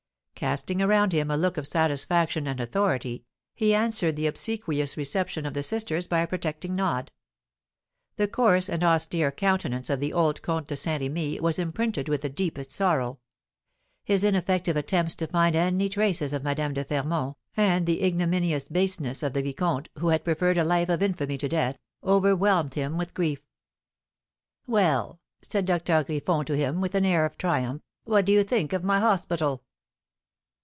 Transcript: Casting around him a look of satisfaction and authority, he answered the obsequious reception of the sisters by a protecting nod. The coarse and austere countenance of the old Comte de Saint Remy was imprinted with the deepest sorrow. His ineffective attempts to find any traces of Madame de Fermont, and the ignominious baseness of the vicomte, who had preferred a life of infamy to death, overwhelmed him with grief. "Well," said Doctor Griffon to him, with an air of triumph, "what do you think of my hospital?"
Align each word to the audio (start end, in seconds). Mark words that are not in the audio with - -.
Casting 0.33 0.81
around 0.81 1.13
him 1.13 1.29
a 1.29 1.37
look 1.37 1.55
of 1.55 1.67
satisfaction 1.67 2.47
and 2.47 2.59
authority, 2.59 3.23
he 3.53 3.75
answered 3.75 4.15
the 4.15 4.25
obsequious 4.25 4.97
reception 4.97 5.45
of 5.45 5.53
the 5.53 5.61
sisters 5.61 6.07
by 6.07 6.21
a 6.21 6.25
protecting 6.25 6.75
nod. 6.75 7.11
The 8.15 8.27
coarse 8.27 8.67
and 8.67 8.83
austere 8.83 9.31
countenance 9.31 9.87
of 9.91 9.99
the 9.99 10.11
old 10.11 10.41
Comte 10.41 10.65
de 10.67 10.75
Saint 10.75 11.03
Remy 11.03 11.39
was 11.41 11.59
imprinted 11.59 12.09
with 12.09 12.23
the 12.23 12.29
deepest 12.29 12.71
sorrow. 12.71 13.19
His 14.03 14.23
ineffective 14.23 14.75
attempts 14.75 15.13
to 15.17 15.27
find 15.27 15.55
any 15.55 15.89
traces 15.89 16.33
of 16.33 16.41
Madame 16.43 16.73
de 16.73 16.83
Fermont, 16.85 17.37
and 17.55 17.85
the 17.85 18.03
ignominious 18.03 18.67
baseness 18.67 19.21
of 19.21 19.33
the 19.33 19.43
vicomte, 19.43 19.89
who 19.99 20.07
had 20.07 20.23
preferred 20.23 20.57
a 20.57 20.63
life 20.63 20.89
of 20.89 21.03
infamy 21.03 21.37
to 21.37 21.47
death, 21.49 21.77
overwhelmed 22.03 22.73
him 22.73 22.97
with 22.97 23.13
grief. 23.13 23.43
"Well," 24.65 25.19
said 25.43 25.67
Doctor 25.67 26.03
Griffon 26.03 26.45
to 26.45 26.57
him, 26.57 26.81
with 26.81 26.95
an 26.95 27.05
air 27.05 27.25
of 27.27 27.37
triumph, 27.37 27.83
"what 28.05 28.25
do 28.25 28.31
you 28.31 28.41
think 28.43 28.73
of 28.73 28.83
my 28.83 28.99
hospital?" 28.99 29.63